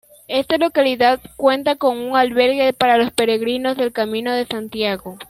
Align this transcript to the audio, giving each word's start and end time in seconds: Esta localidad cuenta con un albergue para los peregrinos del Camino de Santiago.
Esta 0.27 0.57
localidad 0.57 1.19
cuenta 1.35 1.75
con 1.75 1.95
un 1.99 2.17
albergue 2.17 2.73
para 2.73 2.97
los 2.97 3.11
peregrinos 3.11 3.77
del 3.77 3.91
Camino 3.93 4.31
de 4.33 4.47
Santiago. 4.47 5.15